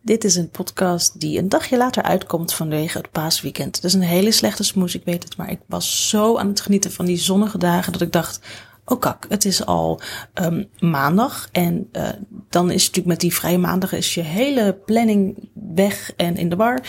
[0.00, 3.76] Dit is een podcast die een dagje later uitkomt vanwege het paasweekend.
[3.76, 6.60] Het is een hele slechte smoes, ik weet het, maar ik was zo aan het
[6.60, 8.40] genieten van die zonnige dagen dat ik dacht,
[8.84, 10.00] oh kak, het is al
[10.34, 12.08] um, maandag en uh,
[12.48, 16.56] dan is natuurlijk met die vrije maandag is je hele planning weg en in de
[16.56, 16.80] war.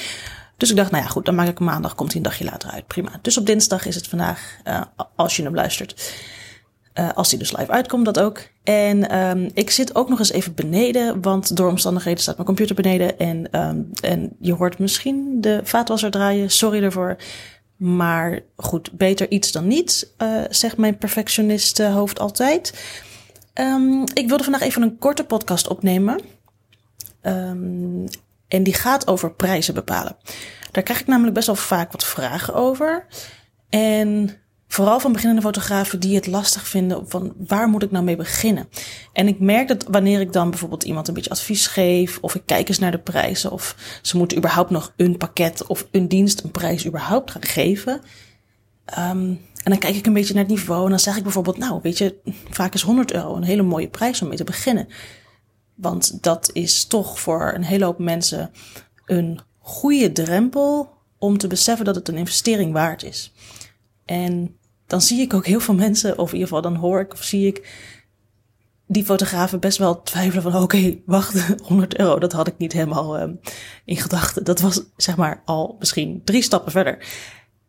[0.57, 2.69] Dus ik dacht, nou ja, goed, dan maak ik maandag, komt hij een dagje later
[2.69, 2.87] uit.
[2.87, 3.19] Prima.
[3.21, 4.81] Dus op dinsdag is het vandaag, uh,
[5.15, 6.13] als je hem luistert.
[6.99, 8.41] Uh, als die dus live uitkomt, dat ook.
[8.63, 12.75] En um, ik zit ook nog eens even beneden, want door omstandigheden staat mijn computer
[12.75, 13.19] beneden.
[13.19, 16.49] En, um, en je hoort misschien de vaatwasser draaien.
[16.49, 17.17] Sorry ervoor.
[17.75, 22.83] Maar goed, beter iets dan niets, uh, zegt mijn perfectionist hoofd altijd.
[23.53, 26.19] Um, ik wilde vandaag even een korte podcast opnemen.
[28.47, 30.15] En die gaat over prijzen bepalen.
[30.71, 33.05] Daar krijg ik namelijk best wel vaak wat vragen over.
[33.69, 34.29] En
[34.79, 38.69] vooral van beginnende fotografen die het lastig vinden van waar moet ik nou mee beginnen.
[39.13, 42.41] En ik merk dat wanneer ik dan bijvoorbeeld iemand een beetje advies geef of ik
[42.45, 46.43] kijk eens naar de prijzen of ze moeten überhaupt nog een pakket of een dienst
[46.43, 47.93] een prijs überhaupt gaan geven.
[48.99, 51.57] Um, en dan kijk ik een beetje naar het niveau en dan zeg ik bijvoorbeeld
[51.57, 52.15] nou weet je
[52.49, 54.87] vaak is 100 euro een hele mooie prijs om mee te beginnen.
[55.75, 58.51] Want dat is toch voor een hele hoop mensen
[59.05, 63.33] een goede drempel om te beseffen dat het een investering waard is.
[64.05, 64.57] En
[64.89, 67.23] dan zie ik ook heel veel mensen, of in ieder geval dan hoor ik of
[67.23, 67.67] zie ik
[68.87, 73.21] die fotografen best wel twijfelen van oké, wacht, 100 euro, dat had ik niet helemaal
[73.21, 73.39] um,
[73.85, 74.43] in gedachten.
[74.43, 77.05] Dat was zeg maar al misschien drie stappen verder.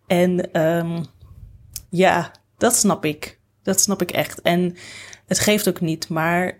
[0.06, 1.04] En um,
[1.90, 3.38] ja, dat snap ik.
[3.62, 4.40] Dat snap ik echt.
[4.40, 4.76] En
[5.26, 6.58] het geeft ook niet, maar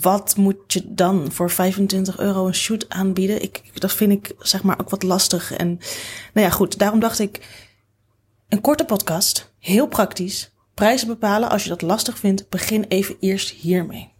[0.00, 3.42] wat moet je dan voor 25 euro een shoot aanbieden?
[3.42, 5.52] Ik, dat vind ik zeg maar ook wat lastig.
[5.52, 5.68] En
[6.32, 7.66] nou ja, goed, daarom dacht ik,
[8.48, 10.52] een korte podcast, heel praktisch.
[10.74, 14.12] Prijzen bepalen, als je dat lastig vindt, begin even eerst hiermee.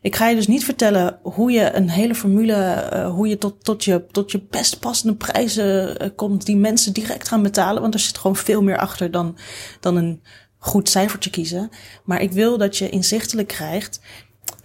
[0.00, 3.64] Ik ga je dus niet vertellen hoe je een hele formule, uh, hoe je tot,
[3.64, 7.82] tot, je tot je best passende prijzen uh, komt die mensen direct gaan betalen.
[7.82, 9.36] Want er zit gewoon veel meer achter dan,
[9.80, 10.22] dan een
[10.58, 11.70] goed cijfertje kiezen.
[12.04, 14.00] Maar ik wil dat je inzichtelijk krijgt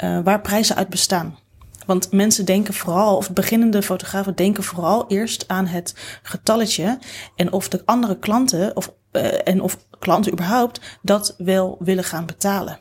[0.03, 1.37] uh, waar prijzen uit bestaan.
[1.85, 6.99] Want mensen denken vooral, of beginnende fotografen denken vooral eerst aan het getalletje.
[7.35, 12.25] En of de andere klanten, of, uh, en of klanten überhaupt, dat wel willen gaan
[12.25, 12.79] betalen.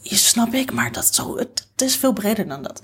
[0.00, 2.82] Je snap ik, maar dat zo, het, het is veel breder dan dat.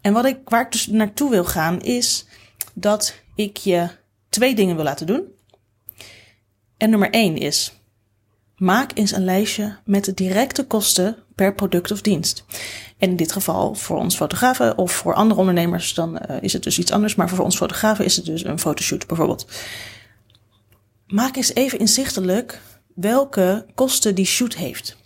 [0.00, 2.26] En wat ik, waar ik dus naartoe wil gaan, is
[2.72, 3.88] dat ik je
[4.28, 5.24] twee dingen wil laten doen.
[6.76, 7.72] En nummer één is,
[8.62, 12.44] maak eens een lijstje met de directe kosten per product of dienst.
[12.98, 16.62] En in dit geval voor ons fotografen of voor andere ondernemers, dan uh, is het
[16.62, 17.14] dus iets anders.
[17.14, 19.46] Maar voor ons fotografen is het dus een fotoshoot bijvoorbeeld.
[21.06, 22.60] Maak eens even inzichtelijk
[22.94, 24.96] welke kosten die shoot heeft.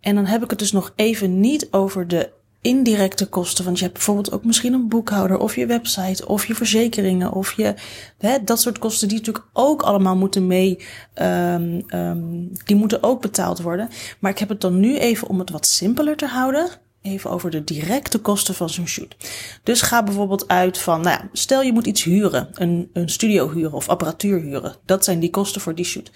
[0.00, 2.30] En dan heb ik het dus nog even niet over de
[2.60, 3.64] indirecte kosten.
[3.64, 7.52] Want je hebt bijvoorbeeld ook misschien een boekhouder of je website of je verzekeringen of
[7.52, 7.74] je
[8.18, 10.78] hè, dat soort kosten die natuurlijk ook allemaal moeten mee,
[11.14, 13.88] um, um, die moeten ook betaald worden.
[14.18, 16.68] Maar ik heb het dan nu even om het wat simpeler te houden.
[17.02, 19.16] Even over de directe kosten van zo'n shoot.
[19.62, 23.50] Dus ga bijvoorbeeld uit van, nou ja, stel je moet iets huren, een, een studio
[23.50, 24.76] huren of apparatuur huren.
[24.84, 26.10] Dat zijn die kosten voor die shoot.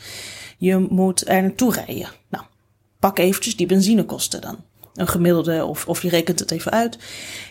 [0.59, 2.09] Je moet er naartoe rijden.
[2.29, 2.45] Nou,
[2.99, 4.65] pak eventjes die benzinekosten dan
[5.01, 6.99] een gemiddelde, of, of je rekent het even uit.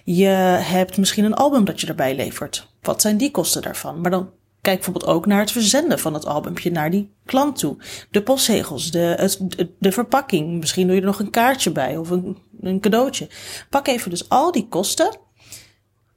[0.03, 0.27] Je
[0.61, 2.67] hebt misschien een album dat je erbij levert.
[2.81, 4.01] Wat zijn die kosten daarvan?
[4.01, 4.29] Maar dan
[4.61, 7.77] kijk bijvoorbeeld ook naar het verzenden van het albumpje naar die klant toe.
[8.11, 9.39] De postzegels, de, het,
[9.79, 10.59] de verpakking.
[10.59, 13.29] Misschien doe je er nog een kaartje bij of een, een cadeautje.
[13.69, 15.17] Pak even dus al die kosten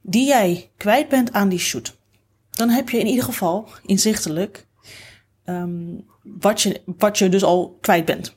[0.01, 1.95] die jij kwijt bent aan die shoot.
[2.49, 4.67] Dan heb je in ieder geval inzichtelijk
[5.45, 8.35] um, wat, je, wat je dus al kwijt bent.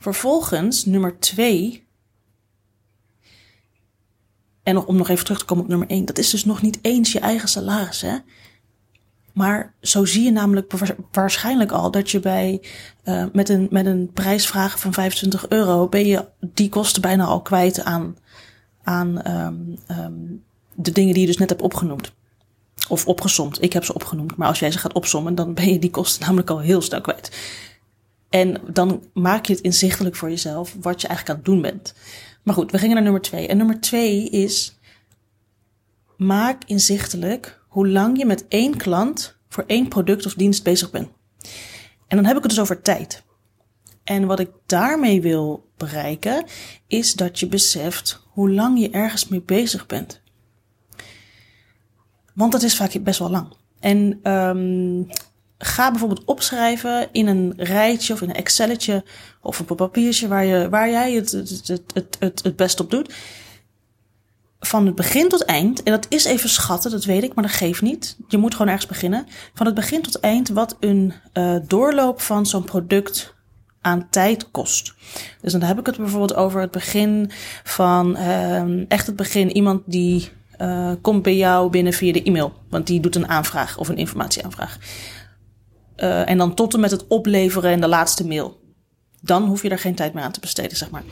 [0.00, 1.86] Vervolgens, nummer twee.
[4.62, 6.04] En om nog even terug te komen op nummer één.
[6.04, 8.16] Dat is dus nog niet eens je eigen salaris, hè.
[9.32, 10.72] Maar zo zie je namelijk
[11.12, 12.62] waarschijnlijk al dat je bij
[13.04, 17.42] uh, met, een, met een prijsvraag van 25 euro ben je die kosten bijna al
[17.42, 18.16] kwijt aan,
[18.82, 22.12] aan um, um, de dingen die je dus net hebt opgenoemd.
[22.88, 23.62] Of opgesomd.
[23.62, 24.36] Ik heb ze opgenoemd.
[24.36, 27.00] Maar als jij ze gaat opsommen, dan ben je die kosten namelijk al heel snel
[27.00, 27.30] kwijt.
[28.30, 31.94] En dan maak je het inzichtelijk voor jezelf wat je eigenlijk aan het doen bent.
[32.42, 33.46] Maar goed, we gingen naar nummer twee.
[33.46, 34.78] En nummer twee is,
[36.16, 41.08] maak inzichtelijk hoe lang je met één klant voor één product of dienst bezig bent.
[42.06, 43.22] En dan heb ik het dus over tijd.
[44.04, 46.44] En wat ik daarmee wil bereiken,
[46.86, 50.20] is dat je beseft hoe lang je ergens mee bezig bent.
[52.34, 53.56] Want dat is vaak best wel lang.
[53.80, 55.08] En um,
[55.62, 59.04] ga bijvoorbeeld opschrijven in een rijtje of in een Excelletje
[59.40, 62.90] of op een papiertje waar, je, waar jij het, het, het, het, het best op
[62.90, 63.14] doet.
[64.60, 67.52] van het begin tot eind, en dat is even schatten, dat weet ik, maar dat
[67.52, 68.16] geeft niet.
[68.28, 69.26] Je moet gewoon ergens beginnen.
[69.54, 73.34] Van het begin tot eind wat een uh, doorloop van zo'n product
[73.80, 74.94] aan tijd kost.
[75.40, 77.30] Dus dan heb ik het bijvoorbeeld over het begin
[77.64, 79.50] van uh, echt het begin.
[79.50, 80.28] Iemand die
[80.60, 83.96] uh, komt bij jou binnen via de e-mail, want die doet een aanvraag of een
[83.96, 84.78] informatieaanvraag.
[86.02, 88.60] Uh, en dan tot en met het opleveren en de laatste mail.
[89.20, 91.04] Dan hoef je er geen tijd meer aan te besteden, zeg maar.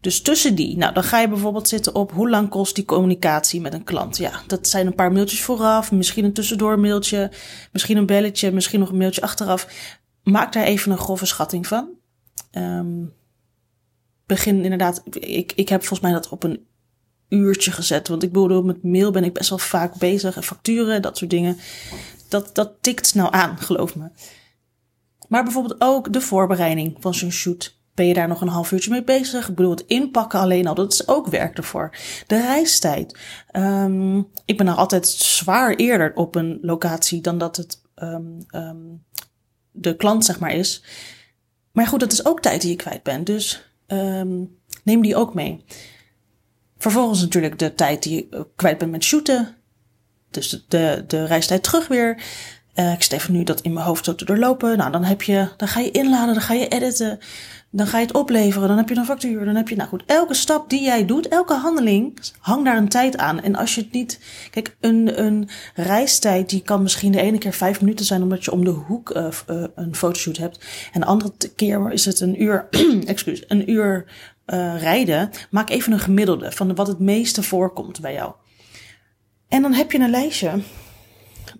[0.00, 3.60] Dus tussen die, nou dan ga je bijvoorbeeld zitten op hoe lang kost die communicatie
[3.60, 4.16] met een klant.
[4.16, 7.30] Ja, dat zijn een paar mailtjes vooraf, misschien een tussendoor mailtje,
[7.72, 9.68] misschien een belletje, misschien nog een mailtje achteraf.
[10.22, 11.88] Maak daar even een grove schatting van.
[12.52, 13.12] Um,
[14.26, 16.66] begin inderdaad, ik, ik heb volgens mij dat op een
[17.28, 18.08] uurtje gezet.
[18.08, 21.30] Want ik bedoel, met mail ben ik best wel vaak bezig en facturen, dat soort
[21.30, 21.58] dingen.
[22.32, 24.10] Dat, dat tikt snel aan, geloof me.
[25.28, 27.80] Maar bijvoorbeeld ook de voorbereiding van zo'n shoot.
[27.94, 29.48] Ben je daar nog een half uurtje mee bezig?
[29.48, 31.96] Ik bedoel, het inpakken alleen al, dat is ook werk ervoor.
[32.26, 33.18] De reistijd.
[33.52, 39.04] Um, ik ben nog altijd zwaar eerder op een locatie dan dat het um, um,
[39.70, 40.84] de klant, zeg maar, is.
[41.72, 43.26] Maar goed, dat is ook tijd die je kwijt bent.
[43.26, 43.72] Dus
[44.82, 45.64] neem die ook mee.
[46.76, 49.56] Vervolgens natuurlijk de tijd die je kwijt bent met shooten.
[50.32, 52.22] Dus de, de, reistijd terug weer.
[52.74, 54.78] Uh, ik stel nu dat in mijn hoofd zo te doorlopen.
[54.78, 57.18] Nou, dan heb je, dan ga je inladen, dan ga je editen.
[57.74, 60.02] Dan ga je het opleveren, dan heb je een factuur, dan heb je, nou goed,
[60.06, 63.40] elke stap die jij doet, elke handeling, hang daar een tijd aan.
[63.40, 64.18] En als je het niet,
[64.50, 68.52] kijk, een, een reistijd, die kan misschien de ene keer vijf minuten zijn, omdat je
[68.52, 69.26] om de hoek uh,
[69.74, 70.64] een fotoshoot hebt.
[70.92, 72.68] En de andere keer is het een uur,
[73.06, 74.04] excuus, een uur
[74.78, 75.30] rijden.
[75.50, 78.32] Maak even een gemiddelde van wat het meeste voorkomt bij jou.
[79.52, 80.50] En dan heb je een lijstje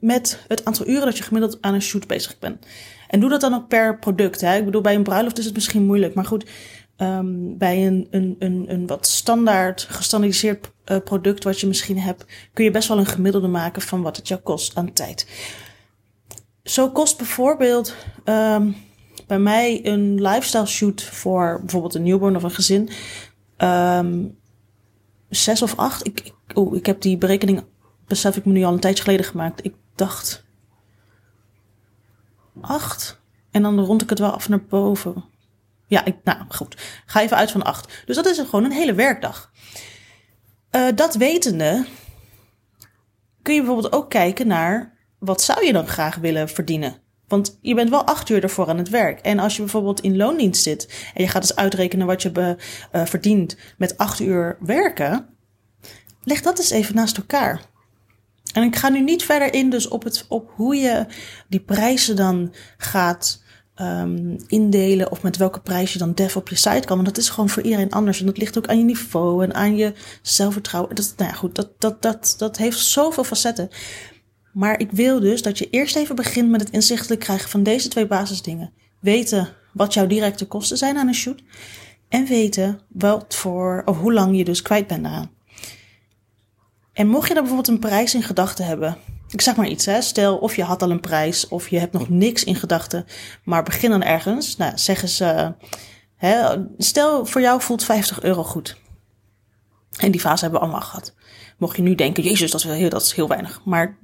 [0.01, 2.67] met het aantal uren dat je gemiddeld aan een shoot bezig bent.
[3.09, 4.41] En doe dat dan ook per product.
[4.41, 4.57] Hè?
[4.57, 6.15] Ik bedoel, bij een bruiloft is het misschien moeilijk.
[6.15, 6.51] Maar goed,
[6.97, 12.25] um, bij een, een, een, een wat standaard, gestandardiseerd uh, product wat je misschien hebt,
[12.53, 15.27] kun je best wel een gemiddelde maken van wat het jou kost aan tijd.
[16.63, 17.95] Zo kost bijvoorbeeld
[18.25, 18.77] um,
[19.27, 22.91] bij mij een lifestyle shoot voor bijvoorbeeld een newborn of een gezin.
[23.59, 24.39] Um,
[25.29, 26.07] zes of acht.
[26.07, 27.65] Ik, ik, oh, ik heb die berekening,
[28.13, 29.65] besef ik me nu al een tijdje geleden gemaakt.
[29.65, 30.45] Ik dacht
[32.61, 33.21] acht.
[33.51, 35.25] En dan rond ik het wel af naar boven.
[35.87, 37.03] Ja, ik, nou goed.
[37.07, 38.03] Ga even uit van acht.
[38.07, 39.53] Dus dat is gewoon een hele werkdag.
[40.77, 41.87] Uh, dat wetende
[43.43, 47.01] kun je bijvoorbeeld ook kijken naar wat zou je dan graag willen verdienen.
[47.29, 49.21] Want je bent wel acht uur ervoor aan het werk.
[49.21, 52.57] En als je bijvoorbeeld in loondienst zit en je gaat eens uitrekenen wat je be,
[52.93, 55.37] uh, verdient met acht uur werken,
[56.25, 57.71] leg dat eens even naast elkaar.
[58.53, 61.07] En ik ga nu niet verder in dus op, het, op hoe je
[61.49, 63.43] die prijzen dan gaat
[63.77, 66.97] um, indelen of met welke prijs je dan dev op je site kan.
[66.97, 68.21] Want dat is gewoon voor iedereen anders.
[68.21, 70.95] En dat ligt ook aan je niveau en aan je zelfvertrouwen.
[70.95, 73.69] Dat, nou ja, goed, dat, dat, dat, dat heeft zoveel facetten.
[74.53, 77.89] Maar ik wil dus dat je eerst even begint met het inzichtelijk krijgen van deze
[77.89, 78.73] twee basisdingen.
[79.01, 81.43] Weten wat jouw directe kosten zijn aan een shoot.
[82.09, 85.31] En weten wat voor, of hoe lang je dus kwijt bent daaraan.
[86.93, 88.97] En mocht je dan bijvoorbeeld een prijs in gedachten hebben,
[89.33, 90.01] ik zeg maar iets, hè?
[90.03, 93.07] stel of je had al een prijs of je hebt nog niks in gedachten,
[93.45, 94.57] maar begin dan ergens.
[94.57, 95.49] Nou, zeg eens, uh,
[96.17, 98.77] hè, stel voor jou voelt 50 euro goed.
[99.99, 101.15] En die fase hebben we allemaal gehad.
[101.59, 103.61] Mocht je nu denken, jezus, dat is, heel, dat is heel weinig.
[103.65, 103.99] Maar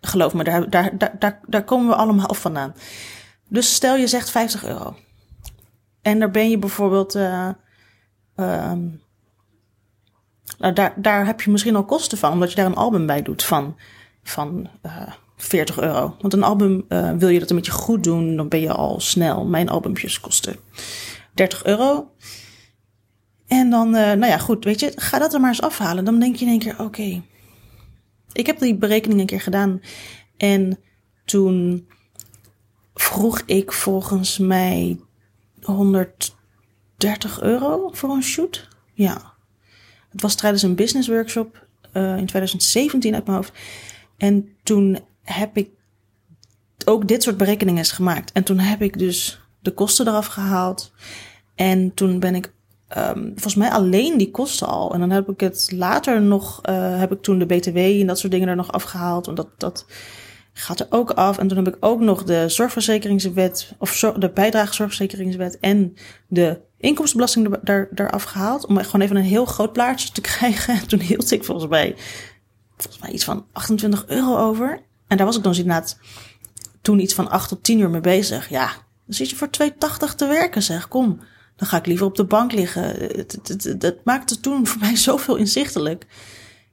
[0.00, 2.74] geloof me, daar, daar, daar, daar, komen we allemaal vandaan.
[3.48, 4.96] Dus stel je zegt 50 euro.
[6.02, 7.16] En daar ben je bijvoorbeeld...
[7.16, 7.48] Uh,
[10.58, 13.22] nou, daar, daar heb je misschien al kosten van, omdat je daar een album bij
[13.22, 13.76] doet van,
[14.22, 16.16] van uh, 40 euro.
[16.20, 19.00] Want een album, uh, wil je dat een beetje goed doen, dan ben je al
[19.00, 19.44] snel.
[19.44, 20.56] Mijn albumpjes kosten
[21.34, 22.10] 30 euro.
[23.46, 26.04] En dan, uh, nou ja, goed, weet je, ga dat er maar eens afhalen.
[26.04, 27.22] Dan denk je in één keer, oké.
[28.32, 29.80] Ik heb die berekening een keer gedaan.
[30.36, 30.78] En
[31.24, 31.88] toen
[32.94, 35.00] vroeg ik volgens mij
[35.62, 38.68] 130 euro voor een shoot.
[38.92, 39.36] Ja.
[40.12, 43.52] Het was tijdens een business workshop uh, in 2017 uit mijn hoofd.
[44.16, 45.70] En toen heb ik
[46.84, 48.32] ook dit soort berekeningen gemaakt.
[48.32, 50.92] En toen heb ik dus de kosten eraf gehaald.
[51.54, 52.52] En toen ben ik
[52.96, 54.94] um, volgens mij alleen die kosten al.
[54.94, 58.18] En dan heb ik het later nog, uh, heb ik toen de BTW en dat
[58.18, 59.26] soort dingen er nog afgehaald.
[59.26, 59.86] Want dat, dat
[60.60, 61.38] gaat er ook af.
[61.38, 65.96] En toen heb ik ook nog de zorgverzekeringswet, of de bijdragezorgverzekeringswet en
[66.26, 68.66] de inkomstenbelasting er, daar, daar afgehaald.
[68.66, 70.74] Om gewoon even een heel groot plaatje te krijgen.
[70.74, 71.96] En toen hield ik volgens mij,
[72.76, 74.80] volgens mij iets van 28 euro over.
[75.06, 75.98] En daar was ik dan inderdaad
[76.82, 78.48] toen iets van 8 tot 10 uur mee bezig.
[78.48, 78.66] Ja,
[79.06, 79.50] dan zit je voor
[80.10, 81.20] 2,80 te werken zeg, kom.
[81.56, 82.82] Dan ga ik liever op de bank liggen.
[82.82, 83.38] Het,
[83.78, 86.06] het maakte toen voor mij zoveel inzichtelijk.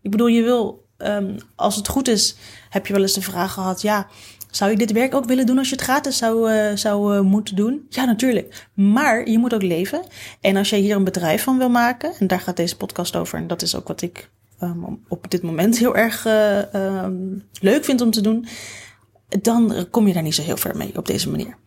[0.01, 2.35] Ik bedoel, je wil, um, als het goed is,
[2.69, 4.07] heb je wel eens de vraag gehad: ja,
[4.51, 7.21] zou je dit werk ook willen doen als je het gratis zou, uh, zou uh,
[7.21, 7.85] moeten doen?
[7.89, 8.67] Ja, natuurlijk.
[8.73, 10.03] Maar je moet ook leven.
[10.41, 13.37] En als jij hier een bedrijf van wil maken, en daar gaat deze podcast over,
[13.37, 14.29] en dat is ook wat ik
[14.61, 18.47] um, op dit moment heel erg uh, um, leuk vind om te doen,
[19.41, 21.57] dan kom je daar niet zo heel ver mee op deze manier.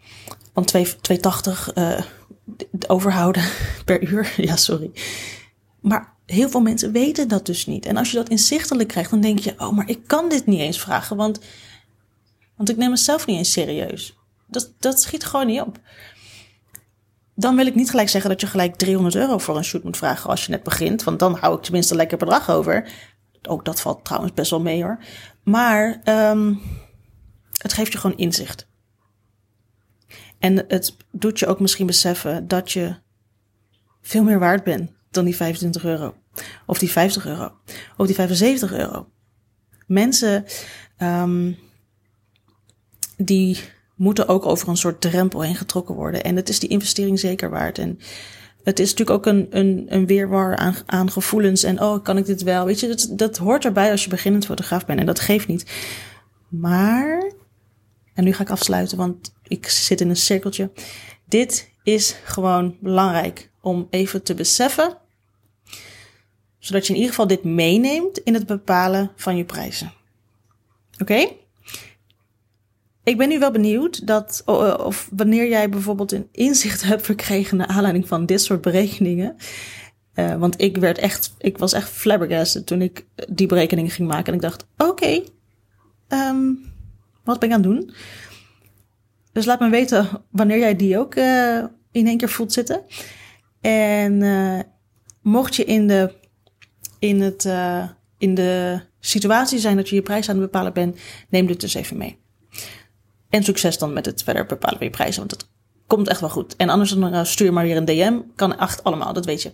[0.53, 2.01] Want 2,80 uh,
[2.87, 3.45] overhouden
[3.85, 4.91] per uur, ja, sorry.
[5.81, 7.87] Maar heel veel mensen weten dat dus niet.
[7.87, 10.61] En als je dat inzichtelijk krijgt, dan denk je: oh, maar ik kan dit niet
[10.61, 11.41] eens vragen, want,
[12.57, 14.17] want ik neem mezelf niet eens serieus.
[14.47, 15.79] Dat, dat schiet gewoon niet op.
[17.35, 19.97] Dan wil ik niet gelijk zeggen dat je gelijk 300 euro voor een shoot moet
[19.97, 21.03] vragen als je net begint.
[21.03, 22.93] Want dan hou ik tenminste een lekker bedrag over.
[23.43, 24.99] Ook dat valt trouwens best wel mee hoor.
[25.43, 26.61] Maar um,
[27.53, 28.67] het geeft je gewoon inzicht.
[30.39, 32.97] En het doet je ook misschien beseffen dat je
[34.01, 36.15] veel meer waard bent dan die 25 euro.
[36.67, 37.53] Of die 50 euro.
[37.97, 39.09] Of die 75 euro.
[39.87, 40.45] Mensen
[40.99, 41.57] um,
[43.17, 43.59] die
[43.95, 46.25] moeten ook over een soort drempel heen getrokken worden.
[46.25, 47.79] En het is die investering zeker waard.
[47.79, 47.99] En
[48.63, 51.63] het is natuurlijk ook een, een, een weerwar aan, aan gevoelens.
[51.63, 52.65] En oh, kan ik dit wel?
[52.65, 55.01] Weet je, dat, dat hoort erbij als je beginnend fotograaf bent.
[55.01, 55.71] En dat geeft niet.
[56.49, 57.33] Maar,
[58.15, 60.71] en nu ga ik afsluiten, want ik zit in een cirkeltje.
[61.25, 64.97] Dit is gewoon belangrijk om even te beseffen.
[66.59, 69.93] Zodat je in ieder geval dit meeneemt in het bepalen van je prijzen.
[70.99, 71.29] Oké?
[73.05, 74.43] Ik ben nu wel benieuwd dat,
[74.85, 79.37] of wanneer jij bijvoorbeeld een inzicht hebt verkregen naar aanleiding van dit soort berekeningen.
[80.15, 84.27] Uh, want ik werd echt, ik was echt flabbergasted toen ik die berekeningen ging maken.
[84.27, 85.23] En ik dacht, oké,
[86.09, 86.73] um,
[87.25, 87.95] wat ben ik aan het doen?
[89.33, 92.83] Dus laat me weten wanneer jij die ook uh, in één keer voelt zitten.
[93.61, 94.61] En uh,
[95.23, 96.15] mocht je in de,
[96.99, 97.89] in, het, uh,
[98.19, 100.99] in de situatie zijn dat je je prijs aan het bepalen bent,
[101.29, 102.19] neem dit dus even mee.
[103.29, 105.49] En succes dan met het verder bepalen van je prijzen, want het
[105.87, 106.57] komt echt wel goed.
[106.57, 108.19] En anders dan stuur maar weer een DM.
[108.35, 109.53] Kan echt allemaal, dat weet je.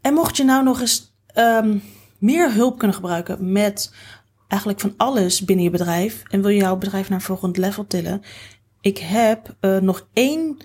[0.00, 1.82] En mocht je nou nog eens um,
[2.18, 3.94] meer hulp kunnen gebruiken met
[4.48, 7.86] eigenlijk van alles binnen je bedrijf en wil je jouw bedrijf naar een volgend level
[7.86, 8.22] tillen.
[8.80, 10.56] Ik heb uh, nog één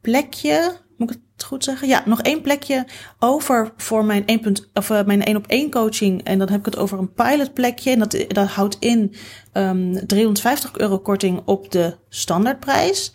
[0.00, 1.88] plekje, moet ik het goed zeggen?
[1.88, 2.86] Ja, nog één plekje
[3.18, 4.54] over voor mijn 1.
[4.74, 6.24] of uh, mijn 1 op 1 coaching.
[6.24, 7.90] En dan heb ik het over een pilotplekje.
[7.90, 9.14] En dat, dat houdt in
[9.52, 13.12] um, 350 euro korting op de standaardprijs.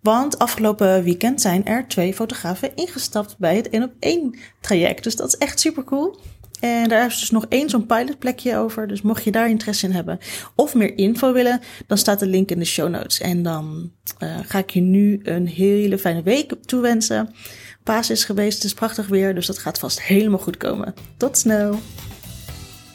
[0.00, 5.04] Want afgelopen weekend zijn er twee fotografen ingestapt bij het 1 op 1 traject.
[5.04, 6.18] Dus dat is echt super cool.
[6.62, 8.88] En daar is dus nog één zo'n pilotplekje over.
[8.88, 10.18] Dus mocht je daar interesse in hebben
[10.54, 13.20] of meer info willen, dan staat de link in de show notes.
[13.20, 17.34] En dan uh, ga ik je nu een hele fijne week toewensen.
[17.82, 20.94] Paas is geweest, het is prachtig weer, dus dat gaat vast helemaal goed komen.
[21.16, 21.80] Tot snel!